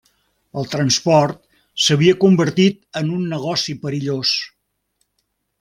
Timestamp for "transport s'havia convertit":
0.71-2.81